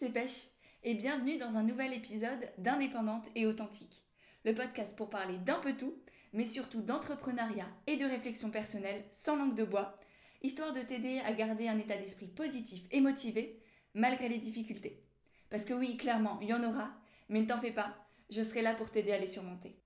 [0.00, 0.46] c'est Pêche
[0.82, 4.02] et bienvenue dans un nouvel épisode d'Indépendante et Authentique,
[4.46, 5.94] le podcast pour parler d'un peu tout,
[6.32, 9.98] mais surtout d'entrepreneuriat et de réflexion personnelle sans langue de bois,
[10.40, 15.04] histoire de t'aider à garder un état d'esprit positif et motivé malgré les difficultés.
[15.50, 17.94] Parce que oui, clairement, il y en aura, mais ne t'en fais pas,
[18.30, 19.82] je serai là pour t'aider à les surmonter.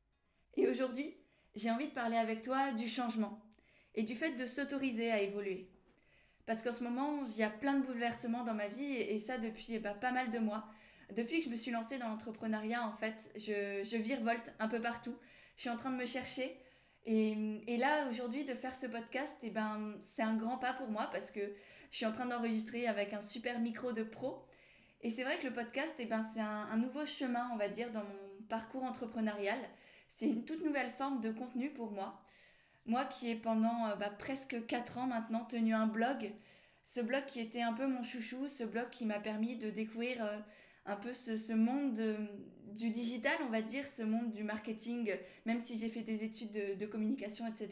[0.56, 1.16] Et aujourd'hui,
[1.56, 3.42] j'ai envie de parler avec toi du changement
[3.96, 5.73] et du fait de s'autoriser à évoluer.
[6.47, 9.39] Parce qu'en ce moment, il y a plein de bouleversements dans ma vie et, ça
[9.39, 10.67] depuis bah, pas mal de mois.
[11.15, 14.80] Depuis que je me suis lancée dans l'entrepreneuriat, en fait, je, je virevolte un peu
[14.80, 15.17] partout.
[15.57, 16.57] Je suis en train de me chercher.
[17.07, 21.09] Et, là, aujourd'hui, de faire ce podcast, eh ben, c'est un grand pas pour moi
[21.12, 21.41] parce que
[21.91, 24.47] je suis en train d'enregistrer avec un super micro de pro.
[25.03, 27.69] Et c'est vrai que le podcast, eh ben, c'est un, un, nouveau chemin, on va
[27.69, 29.59] dire, dans mon parcours entrepreneurial.
[30.09, 32.23] C'est une toute nouvelle forme de contenu pour moi.
[32.87, 36.33] Moi qui ai pendant euh, bah, presque 4 ans maintenant tenu un blog,
[36.84, 40.22] ce blog qui était un peu mon chouchou, ce blog qui m'a permis de découvrir
[40.22, 40.39] euh,
[40.86, 41.98] un peu ce, monde
[42.75, 46.77] du digital, on va dire, ce monde du marketing, même si j'ai fait des études
[46.78, 47.69] de, communication, etc.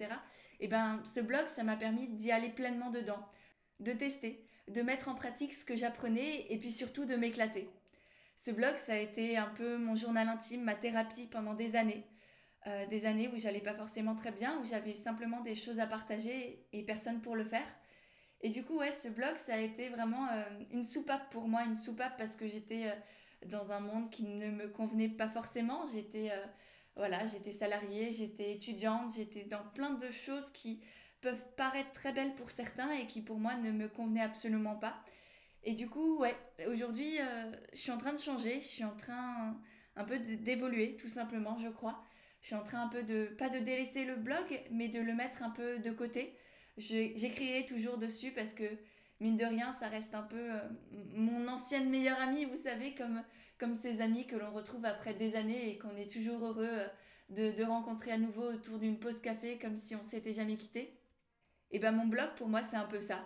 [0.61, 3.29] Et eh ben, ce blog, ça m'a permis d'y aller pleinement dedans,
[3.81, 7.69] de tester, de mettre en pratique ce que j'apprenais et puis surtout de m'éclater.
[8.37, 12.07] Ce blog, ça a été un peu mon journal intime, ma thérapie pendant des années.
[12.69, 15.87] Euh, des années où j'allais pas forcément très bien, où j'avais simplement des choses à
[15.87, 17.67] partager et personne pour le faire.
[18.41, 21.65] Et du coup, ouais, ce blog, ça a été vraiment euh, une soupape pour moi,
[21.65, 25.87] une soupape parce que j'étais euh, dans un monde qui ne me convenait pas forcément.
[25.87, 26.31] J'étais
[26.95, 30.81] voilà, j'étais salariée, j'étais étudiante, j'étais dans plein de choses qui
[31.21, 35.03] peuvent paraître très belles pour certains et qui pour moi ne me convenaient absolument pas.
[35.65, 36.37] Et du coup, ouais,
[36.69, 37.19] aujourd'hui,
[37.73, 39.57] je suis en train de changer, je suis en train
[39.97, 42.05] un peu d'évoluer, tout simplement, je crois
[42.43, 45.15] je suis en train un peu de, pas de délaisser le blog, mais de le
[45.15, 46.37] mettre un peu de côté.
[46.77, 48.65] J'écrirai toujours dessus parce que,
[49.21, 50.59] mine de rien, ça reste un peu euh,
[51.15, 53.23] mon ancienne meilleure amie, vous savez, comme,
[53.59, 56.89] comme ces amis que l'on retrouve après des années et qu'on est toujours heureux euh,
[57.31, 60.99] de, de rencontrer à nouveau autour d'une pause café comme si on s'était jamais quitté.
[61.71, 63.25] Et ben mon blog, pour moi, c'est un peu ça.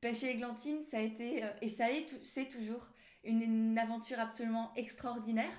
[0.00, 2.88] Pêcher Églantine, ça a été, euh, et ça est, c'est toujours,
[3.22, 5.50] une aventure absolument extraordinaire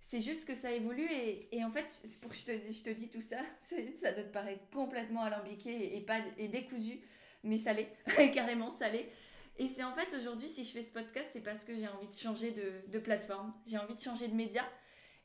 [0.00, 2.90] c'est juste que ça évolue et, et en fait, pour que je te, je te
[2.90, 7.00] dis tout ça, ça doit te paraître complètement alambiqué et, pas, et décousu,
[7.42, 7.88] mais salé,
[8.34, 9.10] carrément salé.
[9.58, 12.08] Et c'est en fait aujourd'hui, si je fais ce podcast, c'est parce que j'ai envie
[12.08, 14.62] de changer de, de plateforme, j'ai envie de changer de média.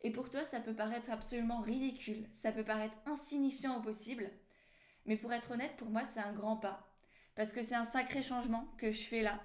[0.04, 4.32] Et pour toi, ça peut paraître absolument ridicule, ça peut paraître insignifiant au possible.
[5.06, 6.88] Mais pour être honnête, pour moi, c'est un grand pas.
[7.36, 9.42] Parce que c'est un sacré changement que je fais là.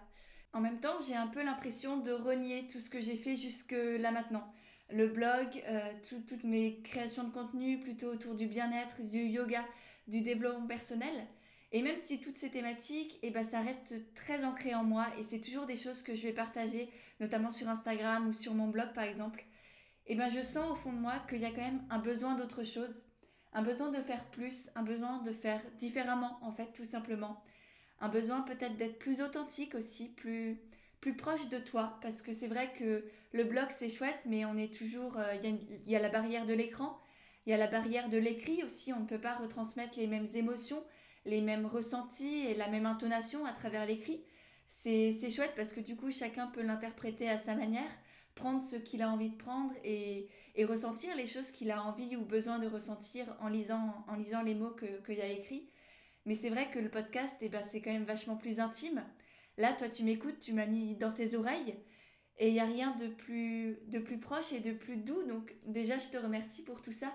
[0.53, 3.77] En même temps, j'ai un peu l'impression de renier tout ce que j'ai fait jusque
[3.99, 4.51] là maintenant
[4.91, 5.81] le blog, euh,
[6.29, 9.65] toutes mes créations de contenu plutôt autour du bien-être, du yoga,
[10.07, 11.27] du développement personnel.
[11.73, 15.25] Et même si toutes ces thématiques, eh ben, ça reste très ancré en moi et
[15.25, 16.89] c'est toujours des choses que je vais partager,
[17.19, 19.45] notamment sur Instagram ou sur mon blog par exemple,
[20.07, 22.37] eh ben, je sens au fond de moi qu'il y a quand même un besoin
[22.37, 23.03] d'autre chose,
[23.53, 27.43] un besoin de faire plus, un besoin de faire différemment en fait tout simplement,
[28.01, 30.61] un besoin peut-être d'être plus authentique aussi, plus,
[31.07, 34.57] plus proche de toi parce que c'est vrai que le blog c'est chouette mais on
[34.57, 36.99] est toujours euh, il y, a la barrière de l'écran
[37.47, 40.27] il y a la barrière de l'écrit aussi on ne peut pas retransmettre les mêmes
[40.35, 40.83] émotions
[41.25, 44.25] les mêmes ressentis et la même intonation à travers l'écrit.
[44.69, 47.91] C'est chouette parce que du coup chacun peut l'interpréter à sa manière
[48.35, 52.17] prendre ce qu'il a envie de prendre et, et ressentir les choses qu'il a envie
[52.17, 55.71] ou besoin de ressentir en lisant en lisant les mots qu'il que y a écrits
[56.27, 59.05] mais c'est vrai que le podcast eh ben, c'est quand même vachement plus intime
[59.57, 61.77] Là, toi, tu m'écoutes, tu m'as mis dans tes oreilles
[62.39, 65.23] et il n'y a rien de plus, de plus proche et de plus doux.
[65.25, 67.13] Donc déjà, je te remercie pour tout ça.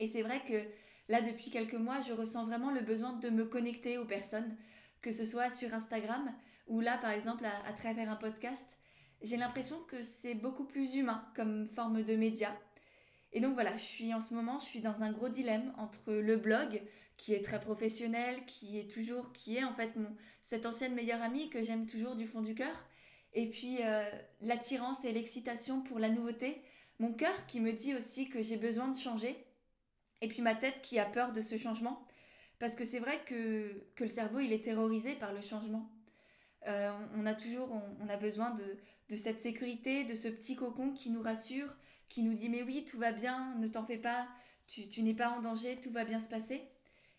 [0.00, 0.64] Et c'est vrai que
[1.08, 4.56] là, depuis quelques mois, je ressens vraiment le besoin de me connecter aux personnes,
[5.00, 6.34] que ce soit sur Instagram
[6.66, 8.78] ou là, par exemple, à, à travers un podcast.
[9.22, 12.54] J'ai l'impression que c'est beaucoup plus humain comme forme de média.
[13.34, 16.12] Et donc voilà, je suis en ce moment, je suis dans un gros dilemme entre
[16.12, 16.80] le blog,
[17.16, 20.08] qui est très professionnel, qui est toujours, qui est en fait mon,
[20.40, 22.74] cette ancienne meilleure amie que j'aime toujours du fond du cœur,
[23.34, 24.08] et puis euh,
[24.40, 26.62] l'attirance et l'excitation pour la nouveauté,
[27.00, 29.36] mon cœur qui me dit aussi que j'ai besoin de changer,
[30.20, 32.02] et puis ma tête qui a peur de ce changement,
[32.60, 35.90] parce que c'est vrai que, que le cerveau, il est terrorisé par le changement.
[36.66, 37.70] Euh, on a toujours,
[38.00, 38.76] on, a besoin de,
[39.10, 41.76] de, cette sécurité, de ce petit cocon qui nous rassure,
[42.14, 44.28] qui nous dit mais oui, tout va bien, ne t'en fais pas,
[44.68, 46.62] tu, tu n'es pas en danger, tout va bien se passer.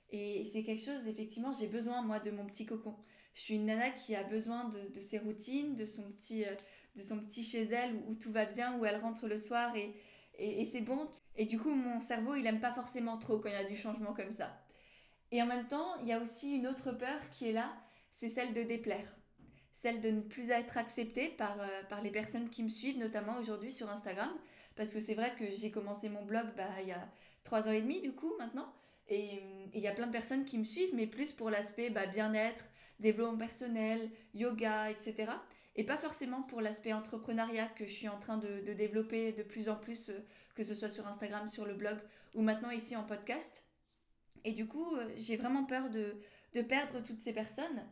[0.10, 2.96] Et c'est quelque chose, effectivement, j'ai besoin, moi, de mon petit cocon.
[3.34, 6.56] Je suis une nana qui a besoin de, de ses routines, de son petit, euh,
[6.96, 9.94] de son petit chez elle où, tout va bien, où elle rentre le soir et,
[10.38, 11.10] et, c'est bon.
[11.36, 13.76] Et du coup, mon cerveau, il aime pas forcément trop quand il y a du
[13.76, 14.58] changement comme ça.
[15.32, 17.76] Et en même temps, il y a aussi une autre peur qui est là,
[18.12, 19.14] c'est celle de déplaire
[19.76, 23.38] celle de ne plus être acceptée par, euh, par les personnes qui me suivent, notamment
[23.38, 24.32] aujourd'hui sur Instagram.
[24.76, 27.08] Parce que c'est vrai que j'ai commencé mon blog bah, il y a
[27.44, 28.72] trois ans et demi du coup maintenant.
[29.08, 29.40] Et
[29.74, 32.66] il y a plein de personnes qui me suivent, mais plus pour l'aspect bah, bien-être,
[33.00, 35.32] développement personnel, yoga, etc.
[35.76, 39.44] Et pas forcément pour l'aspect entrepreneuriat que je suis en train de, de développer de
[39.44, 40.26] plus en plus, euh,
[40.56, 41.98] que ce soit sur Instagram, sur le blog
[42.34, 43.64] ou maintenant ici en podcast.
[44.46, 46.16] Et du coup, euh, j'ai vraiment peur de,
[46.54, 47.84] de perdre toutes ces personnes.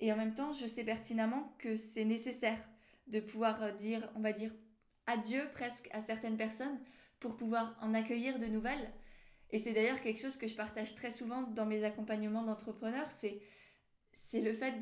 [0.00, 2.60] Et en même temps, je sais pertinemment que c'est nécessaire
[3.08, 4.52] de pouvoir euh, dire, on va dire,
[5.08, 6.78] adieu presque à certaines personnes
[7.18, 8.92] pour pouvoir en accueillir de nouvelles.
[9.50, 13.40] Et c'est d'ailleurs quelque chose que je partage très souvent dans mes accompagnements d'entrepreneurs, c'est,
[14.12, 14.78] c'est le fait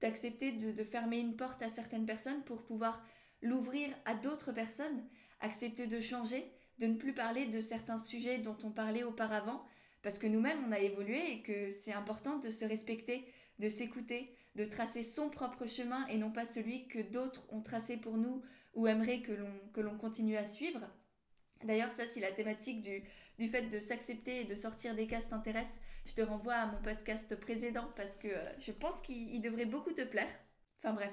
[0.00, 3.02] d'accepter de fermer une porte à certaines personnes pour pouvoir
[3.42, 5.04] l'ouvrir à d'autres personnes,
[5.40, 6.44] accepter de changer,
[6.78, 9.64] de ne plus parler de certains sujets dont on parlait auparavant,
[10.02, 13.24] parce que nous-mêmes, on a évolué et que c'est important de se respecter,
[13.58, 17.96] de s'écouter, de tracer son propre chemin et non pas celui que d'autres ont tracé
[17.96, 18.42] pour nous
[18.74, 20.80] ou aimeraient que l'on, continue à suivre.
[21.62, 23.02] D'ailleurs, ça, si la thématique du,
[23.38, 26.82] du fait de s'accepter et de sortir des cases t'intéresse, je te renvoie à mon
[26.82, 30.28] podcast précédent parce que euh, je pense qu'il devrait beaucoup te plaire.
[30.82, 31.12] Enfin bref,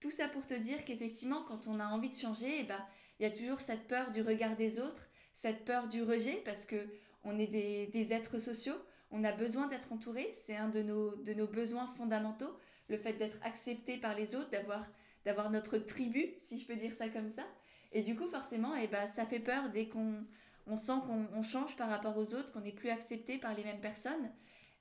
[0.00, 2.82] tout ça pour te dire qu'effectivement, quand on a envie de changer, eh ben,
[3.18, 6.64] il y a toujours cette peur du regard des autres, cette peur du rejet parce
[6.64, 6.88] que
[7.22, 8.76] on est des, des êtres sociaux,
[9.10, 12.56] on a besoin d'être entouré, c'est un de nos, de nos besoins fondamentaux,
[12.88, 14.86] le fait d'être accepté par les autres, d'avoir,
[15.24, 17.42] d'avoir notre tribu, si je peux dire ça comme ça.
[17.92, 20.24] Et du coup, forcément, eh ben, ça fait peur dès qu'on
[20.66, 23.80] on sent qu'on change par rapport aux autres, qu'on n'est plus accepté par les mêmes
[23.80, 24.30] personnes.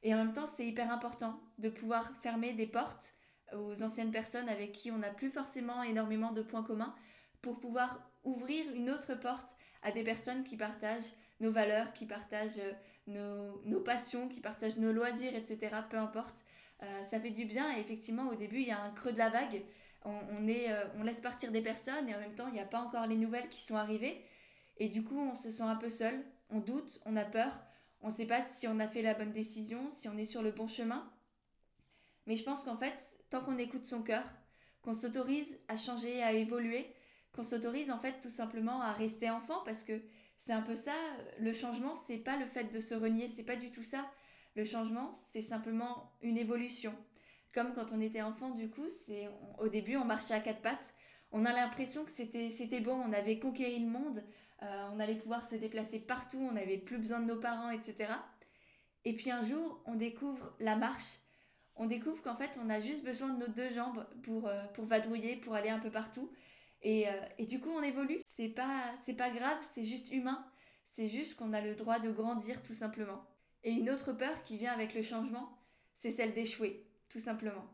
[0.04, 3.14] Et en même temps, c'est hyper important de pouvoir fermer des portes
[3.54, 6.96] aux anciennes personnes avec qui on n'a plus forcément énormément de points communs
[7.42, 12.60] pour pouvoir ouvrir une autre porte à des personnes qui partagent nos valeurs, qui partagent
[12.60, 15.76] euh, nos, passions, qui partagent nos loisirs, etc.
[15.90, 16.44] Peu importe.
[16.82, 19.18] Euh, ça fait du bien et effectivement au début il y a un creux de
[19.18, 19.64] la vague.
[20.06, 22.66] On, est, euh, on laisse partir des personnes et en même temps il n'y a
[22.66, 24.24] pas encore les nouvelles qui sont arrivées.
[24.78, 27.52] Et du coup on se sent un peu seul, on doute, on a peur,
[28.02, 30.42] on ne sait pas si on a fait la bonne décision, si on est sur
[30.42, 31.12] le bon chemin.
[32.28, 34.24] Mais je pense qu'en fait, tant qu'on écoute son cœur,
[34.82, 36.94] qu'on s'autorise à changer, à évoluer,
[37.34, 40.02] qu'on s'autorise en fait tout simplement à rester enfant parce que
[40.38, 40.94] c'est un peu ça
[41.40, 44.10] le changement c'est pas le fait de se renier c'est pas du tout ça
[44.56, 46.96] le changement c'est simplement une évolution
[47.54, 49.30] comme quand on était enfant du coup c'est
[49.60, 50.94] au début on marchait à quatre pattes
[51.32, 54.24] on a l'impression que c'était bon on avait conquéri le monde
[54.62, 58.14] euh, on allait pouvoir se déplacer partout on n'avait plus besoin de nos parents etc
[59.06, 61.20] et puis un jour on découvre la marche
[61.76, 64.86] on découvre qu'en fait on a juste besoin de nos deux jambes pour, euh, pour
[64.86, 66.32] vadrouiller pour aller un peu partout
[66.82, 68.22] et, euh, et du coup, on évolue.
[68.26, 70.46] C'est pas, c'est pas grave, c'est juste humain.
[70.86, 73.26] C'est juste qu'on a le droit de grandir tout simplement.
[73.64, 75.58] Et une autre peur qui vient avec le changement,
[75.94, 77.66] c'est celle d'échouer, tout simplement.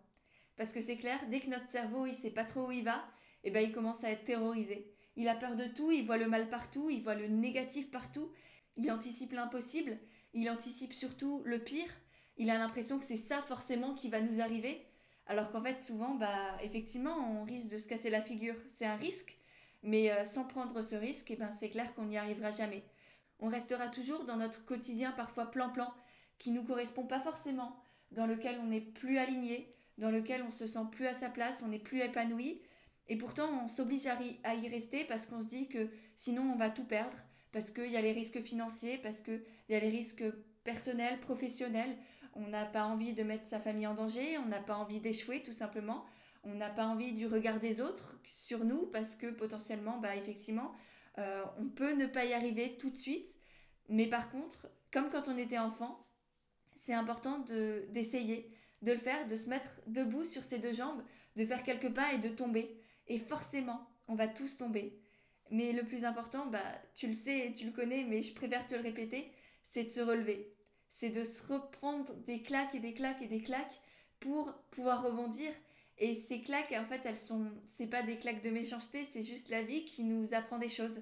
[0.57, 3.05] Parce que c'est clair, dès que notre cerveau il sait pas trop où il va,
[3.43, 4.91] eh ben il commence à être terrorisé.
[5.15, 8.31] Il a peur de tout, il voit le mal partout, il voit le négatif partout,
[8.75, 9.97] il anticipe l'impossible,
[10.33, 11.89] il anticipe surtout le pire,
[12.37, 14.85] il a l'impression que c'est ça forcément qui va nous arriver,
[15.27, 18.55] alors qu'en fait, souvent, bah, effectivement, on risque de se casser la figure.
[18.67, 19.37] C'est un risque,
[19.81, 22.83] mais euh, sans prendre ce risque, eh ben, c'est clair qu'on n'y arrivera jamais.
[23.39, 25.93] On restera toujours dans notre quotidien parfois plan-plan,
[26.37, 27.75] qui nous correspond pas forcément,
[28.15, 31.61] dans lequel on n'est plus aligné, dans lequel on se sent plus à sa place,
[31.63, 32.61] on n'est plus épanoui,
[33.07, 36.69] et pourtant on s'oblige à, y rester parce qu'on se dit que sinon on va
[36.69, 37.17] tout perdre,
[37.51, 40.23] parce qu'il y a les risques financiers, parce qu'il y a les risques
[40.63, 41.95] personnels, professionnels,
[42.33, 45.43] on n'a pas envie de mettre sa famille en danger, on n'a pas envie d'échouer
[45.43, 46.05] tout simplement,
[46.43, 50.73] on n'a pas envie du regard des autres sur nous parce que potentiellement, bah effectivement,
[51.17, 53.35] euh, on peut ne pas y arriver tout de suite.
[53.87, 56.04] Mais par contre, comme quand on était enfant,
[56.75, 58.51] c'est important de d'essayer,
[58.81, 61.01] de le faire, de se mettre debout sur ses deux jambes,
[61.35, 62.79] de faire quelques pas et de tomber.
[63.07, 64.99] Et forcément, on va tous tomber.
[65.51, 66.63] Mais le plus important, bah,
[66.95, 69.31] tu le sais et tu le connais, mais je préfère te le répéter,
[69.63, 70.55] c'est de se relever
[70.95, 73.81] c'est de se reprendre des claques et des claques et des claques
[74.21, 75.51] pour pouvoir rebondir.
[75.97, 79.49] Et ces claques, en fait, elles sont, c'est pas des claques de méchanceté, c'est juste
[79.49, 81.01] la vie qui nous apprend des choses.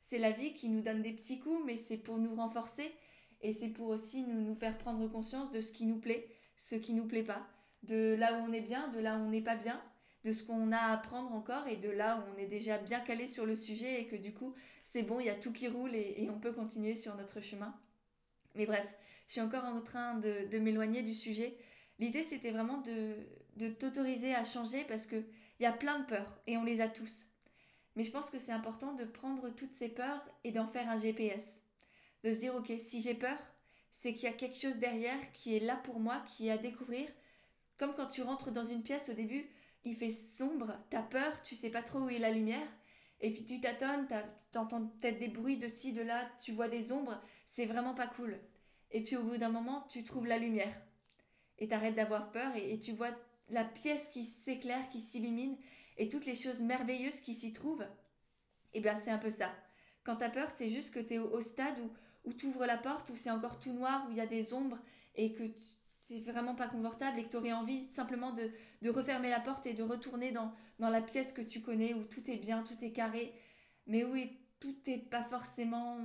[0.00, 2.90] C'est la vie qui nous donne des petits coups, mais c'est pour nous renforcer
[3.46, 6.26] et c'est pour aussi nous, faire prendre conscience de ce qui nous plaît,
[6.56, 7.46] ce qui nous plaît pas,
[7.84, 9.80] de là où on est bien, de là où on n'est pas bien,
[10.24, 12.98] de ce qu'on a à apprendre encore et de là où on est déjà bien
[12.98, 15.68] calé sur le sujet et que du coup c'est bon, il y a tout qui
[15.68, 17.72] roule et, on peut continuer sur notre chemin.
[18.56, 18.96] Mais bref,
[19.28, 21.56] je suis encore en train de, de m'éloigner du sujet.
[22.00, 23.14] L'idée, c'était vraiment de,
[23.58, 25.24] de t'autoriser à changer parce qu'il
[25.60, 27.26] y a plein de peurs et on les a tous.
[27.94, 30.96] Mais je pense que c'est important de prendre toutes ces peurs et d'en faire un
[30.96, 31.62] GPS.
[32.24, 33.38] De se dire, ok, si j'ai peur,
[33.90, 36.58] c'est qu'il y a quelque chose derrière qui est là pour moi, qui est à
[36.58, 37.08] découvrir.
[37.78, 39.48] Comme quand tu rentres dans une pièce au début,
[39.84, 42.68] il fait sombre, t'as peur, tu sais pas trop où est la lumière,
[43.20, 44.06] et puis tu tâtonnes,
[44.52, 48.06] t'entends peut-être des bruits de ci, de là, tu vois des ombres, c'est vraiment pas
[48.06, 48.38] cool.
[48.90, 50.74] Et puis au bout d'un moment, tu trouves la lumière.
[51.58, 53.10] Et t'arrêtes d'avoir peur et, tu vois
[53.48, 55.56] la pièce qui s'éclaire, qui s'illumine,
[55.96, 57.86] et toutes les choses merveilleuses qui s'y trouvent.
[58.74, 59.50] Et eh bien c'est un peu ça.
[60.04, 61.90] Quand t'as peur, c'est juste que t'es au, au stade où,
[62.26, 64.52] où tu ouvres la porte, où c'est encore tout noir, où il y a des
[64.52, 64.78] ombres,
[65.14, 65.44] et que
[65.86, 68.50] c'est vraiment pas confortable et que tu aurais envie simplement de,
[68.82, 72.30] de, refermer la porte et de retourner dans, la pièce que tu connais où tout
[72.30, 73.32] est bien, tout est carré,
[73.86, 74.14] mais où
[74.60, 75.98] tout n'est pas forcément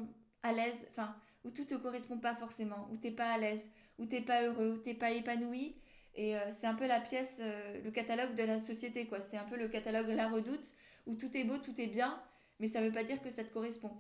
[0.44, 4.06] à l'aise, enfin, où tout te correspond pas forcément, où t'es pas à l'aise, où
[4.06, 5.76] t'es pas heureux, où t'es pas épanoui.
[6.14, 9.22] Et euh, c'est un peu la pièce, euh, le catalogue de la société, quoi.
[9.22, 10.74] C'est un peu le catalogue La Redoute,
[11.06, 12.22] où tout est beau, tout est bien,
[12.60, 13.92] mais ça veut pas dire que ça te correspond.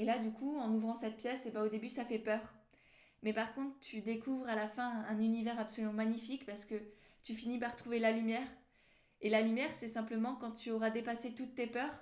[0.00, 2.18] Et là, du coup, en ouvrant cette pièce, et eh ben, au début, ça fait
[2.18, 2.40] peur.
[3.22, 6.74] Mais par contre, tu découvres à la fin un univers absolument magnifique parce que
[7.22, 8.46] tu finis par trouver la lumière.
[9.20, 11.92] Et la lumière, c'est simplement quand tu auras dépassé toutes tes peurs.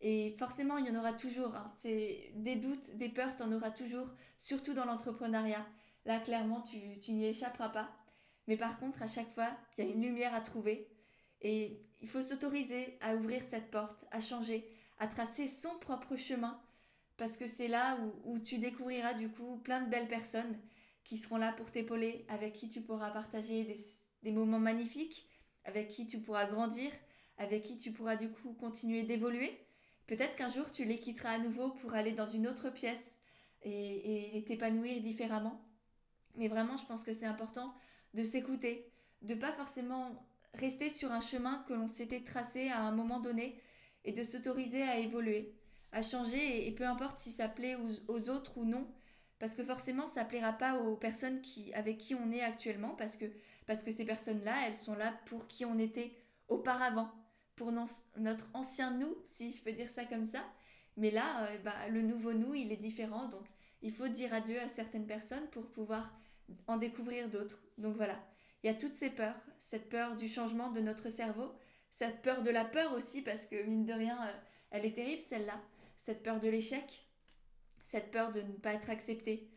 [0.00, 1.54] Et forcément, il y en aura toujours.
[1.54, 1.68] Hein.
[1.76, 4.08] C'est des doutes, des peurs, tu en auras toujours,
[4.38, 5.66] surtout dans l'entrepreneuriat.
[6.06, 7.92] Là, clairement, tu, tu n'y échapperas pas.
[8.46, 10.88] Mais par contre, à chaque fois, il y a une lumière à trouver.
[11.42, 14.66] Et il faut s'autoriser à ouvrir cette porte, à changer,
[14.98, 16.58] à tracer son propre chemin
[17.16, 20.58] parce que c'est là où, tu découvriras du coup plein de belles personnes
[21.04, 23.76] qui seront là pour t'épauler, avec qui tu pourras partager
[24.22, 25.28] des, moments magnifiques,
[25.64, 26.90] avec qui tu pourras grandir,
[27.38, 29.66] avec qui tu pourras du coup continuer d'évoluer.
[30.06, 33.16] Peut-être qu'un jour tu les quitteras à nouveau pour aller dans une autre pièce
[33.62, 35.64] et t'épanouir différemment.
[36.36, 37.74] Mais vraiment, je pense que c'est important
[38.12, 38.90] de s'écouter,
[39.22, 43.60] de pas forcément rester sur un chemin que l'on s'était tracé à un moment donné
[44.04, 45.54] et de s'autoriser à évoluer
[45.94, 47.76] à changer et, peu importe si ça plaît
[48.08, 48.86] aux, autres ou non.
[49.38, 53.16] Parce que forcément ça plaira pas aux personnes qui avec qui on est actuellement parce
[53.16, 53.26] que
[53.66, 56.12] parce que ces personnes-là, elles sont là pour qui on était
[56.48, 57.10] auparavant,
[57.56, 60.44] pour notre ancien nous, si je peux dire ça comme ça.
[60.96, 63.44] Mais là, bah, le nouveau nous, il est différent, donc
[63.82, 66.12] il faut dire adieu à certaines personnes pour pouvoir
[66.66, 67.62] en découvrir d'autres.
[67.78, 68.18] Donc voilà,
[68.62, 71.52] il y a toutes ces peurs, cette peur du changement de notre cerveau,
[71.90, 74.32] cette peur de la peur aussi, parce que mine de rien, euh,
[74.70, 75.60] elle est terrible celle-là
[76.04, 77.08] cette peur de l'échec,
[77.82, 79.48] cette peur de ne pas être accepté.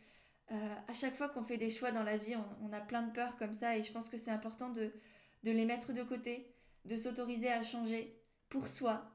[0.53, 3.11] Euh, à chaque fois qu'on fait des choix dans la vie, on, a plein de
[3.11, 4.93] peurs comme ça et je pense que c'est important de,
[5.43, 6.49] de les mettre de côté,
[6.85, 9.11] de s'autoriser à changer pour soi,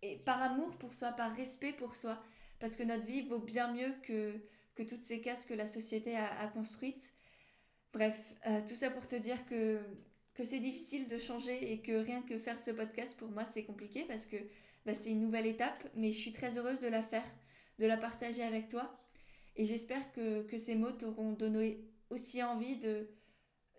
[0.00, 2.18] et par amour pour soi, par respect pour soi,
[2.60, 4.40] parce que notre vie vaut bien mieux que,
[4.74, 7.12] que toutes ces cases que la société a, construites.
[7.92, 9.80] Bref, euh, tout ça pour te dire que,
[10.32, 13.64] que c'est difficile de changer et que rien que faire ce podcast, pour moi, c'est
[13.64, 14.38] compliqué parce que
[14.88, 17.30] bah, c'est une nouvelle étape, mais je suis très heureuse de la faire,
[17.78, 18.98] de la partager avec toi.
[19.54, 23.06] Et j'espère que, que, ces mots t'auront donné aussi envie de,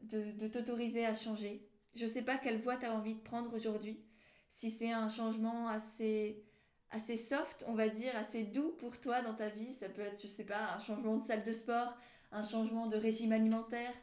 [0.04, 1.68] de, t'autoriser à changer.
[1.96, 4.06] Je ne sais pas quelle voie tu as envie de prendre aujourd'hui.
[4.50, 6.46] Si c'est un changement assez,
[6.92, 10.22] assez soft, on va dire, assez doux pour toi dans ta vie, ça peut être,
[10.22, 11.98] je sais pas, un changement de salle de sport,
[12.32, 13.94] un changement de régime alimentaire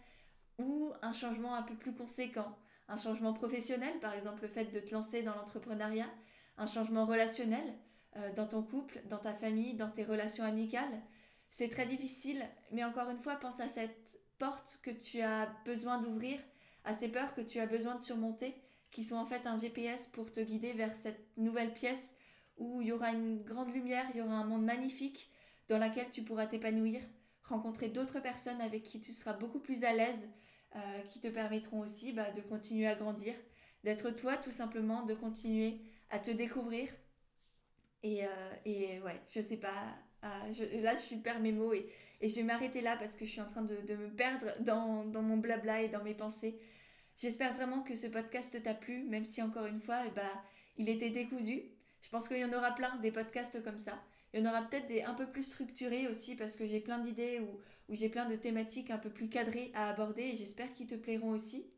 [0.59, 2.59] ou un changement un peu plus conséquent,
[2.89, 6.11] un changement professionnel, par exemple le fait de te lancer dans l'entrepreneuriat
[6.59, 7.65] un changement relationnel
[8.17, 11.03] euh, dans ton couple, dans ta famille, dans tes relations amicales.
[11.51, 16.01] C'est très difficile, mais encore une fois, pense à cette porte que tu as besoin
[16.01, 16.39] d'ouvrir,
[16.85, 18.55] à ces peurs que tu as besoin de surmonter,
[18.91, 22.15] qui sont en fait un GPS pour te guider vers cette nouvelle pièce
[22.57, 25.31] où il y aura une grande lumière, il y aura un monde magnifique
[25.69, 27.03] dans lequel tu pourras t'épanouir,
[27.43, 30.29] rencontrer d'autres personnes avec qui tu seras beaucoup plus à l'aise,
[30.75, 33.35] euh, qui te permettront aussi bah, de continuer à grandir,
[33.85, 36.89] d'être toi tout simplement, de continuer à te découvrir.
[38.03, 38.29] Et, euh,
[38.65, 39.97] et ouais, je sais pas.
[40.23, 41.87] là, je perds mes mots et,
[42.21, 44.47] et je vais m'arrêter là parce que je suis en train de, de me perdre
[44.61, 46.59] dans, dans, mon blabla et dans mes pensées.
[47.17, 50.45] J'espère vraiment que ce podcast t'a plu, même si encore une fois, eh bah,
[50.77, 51.63] il était décousu.
[52.03, 54.01] Je pense qu'il y en aura plein des podcasts comme ça.
[54.33, 56.99] Il y en aura peut-être des un peu plus structurés aussi parce que j'ai plein
[56.99, 57.61] d'idées ou
[57.95, 61.31] j'ai plein de thématiques un peu plus cadrées à aborder et j'espère qu'ils te plairont
[61.31, 61.71] aussi.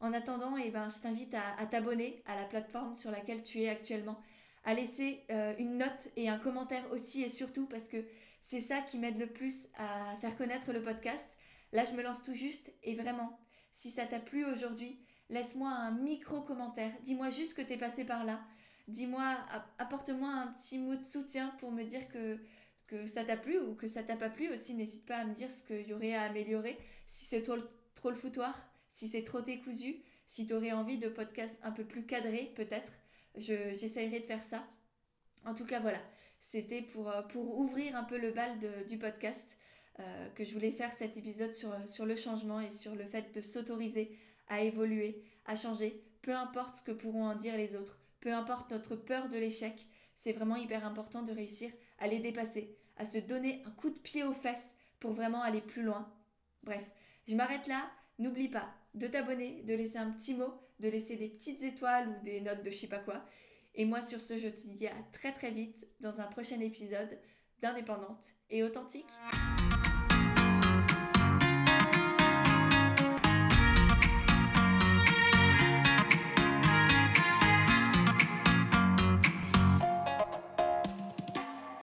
[0.00, 3.68] En attendant, eh ben, je t'invite à, t'abonner à la plateforme sur laquelle tu es
[3.68, 4.20] actuellement,
[4.64, 8.04] à laisser euh, une note et un commentaire aussi et surtout parce que
[8.40, 11.38] c'est ça qui m'aide le plus à faire connaître le podcast.
[11.72, 13.38] Là, je me lance tout juste et vraiment,
[13.72, 16.92] si ça t'a plu aujourd'hui, laisse-moi un micro commentaire.
[17.02, 18.40] Dis-moi juste que tu es passé par là.
[18.88, 19.36] Dis-moi,
[19.78, 22.38] apporte-moi un petit mot de soutien pour me dire que,
[22.86, 24.74] que ça t'a plu ou que ça t'a pas plu aussi.
[24.74, 27.56] N'hésite pas à me dire ce qu'il y aurait à améliorer si c'est trop,
[27.94, 28.54] trop le foutoir
[28.94, 29.96] si c'est trop décousu,
[30.26, 32.92] si tu aurais envie de podcast un peu plus cadré peut-être,
[33.34, 34.64] j'essayerai de faire ça.
[35.44, 36.00] En tout cas, voilà,
[36.38, 39.58] c'était pour, euh, ouvrir un peu le bal du podcast
[39.98, 43.34] euh, que je voulais faire cet épisode sur, sur le changement et sur le fait
[43.34, 47.98] de s'autoriser à évoluer, à changer peu importe ce que pourront en dire les autres,
[48.20, 52.78] peu importe notre peur de l'échec, c'est vraiment hyper important de réussir à les dépasser,
[52.96, 56.08] à se donner un coup de pied aux fesses pour vraiment aller plus loin.
[56.62, 56.88] Bref,
[57.26, 57.90] je m'arrête là.
[58.20, 62.24] N'oublie pas de t'abonner, de laisser un petit mot, de laisser des petites étoiles ou
[62.24, 63.24] des notes de je sais pas quoi.
[63.74, 67.18] Et moi sur ce, je te dis à très très vite dans un prochain épisode
[67.60, 69.10] d'Indépendante et Authentique.